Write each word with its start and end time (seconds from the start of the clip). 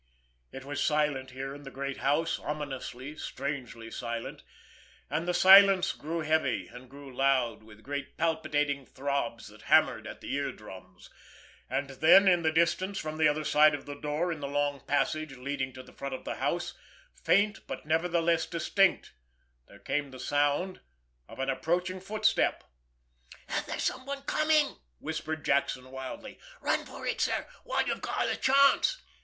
It 0.51 0.65
was 0.65 0.83
silent 0.83 1.29
here 1.29 1.53
in 1.53 1.61
the 1.61 1.69
great 1.69 1.97
house, 1.97 2.39
ominously, 2.39 3.15
strangely 3.17 3.91
silent; 3.91 4.41
and 5.11 5.27
the 5.27 5.33
silence 5.35 5.91
grew 5.91 6.21
heavy, 6.21 6.67
and 6.67 6.89
grew 6.89 7.15
loud 7.15 7.61
with 7.61 7.83
great 7.83 8.17
palpitating 8.17 8.83
throbs 8.87 9.49
that 9.49 9.61
hammered 9.69 10.07
at 10.07 10.19
the 10.19 10.33
ear 10.33 10.51
drums—and 10.53 11.91
then, 11.91 12.27
in 12.27 12.41
the 12.41 12.51
distance, 12.51 12.97
from 12.97 13.17
the 13.19 13.27
other 13.27 13.43
side 13.43 13.75
of 13.75 13.85
the 13.85 13.93
door 13.93 14.31
in 14.31 14.39
the 14.39 14.47
long 14.47 14.79
passage 14.79 15.35
leading 15.37 15.71
to 15.73 15.83
the 15.83 15.93
front 15.93 16.15
of 16.15 16.23
the 16.25 16.37
house, 16.37 16.73
faint 17.13 17.67
but 17.67 17.85
nevertheless 17.85 18.47
distinct, 18.47 19.13
there 19.67 19.77
came 19.77 20.09
the 20.09 20.19
sound 20.19 20.81
of 21.29 21.37
an 21.37 21.47
approaching 21.51 21.99
footstep. 22.01 22.63
"There's 23.67 23.83
someone 23.83 24.23
coming!" 24.23 24.77
whispered 24.97 25.45
Jackson 25.45 25.91
wildly. 25.91 26.39
"Run 26.59 26.85
for 26.87 27.05
it, 27.05 27.21
sir—while 27.21 27.85
you've 27.85 28.01
got 28.01 28.25
the 28.27 28.35
chance!" 28.35 28.99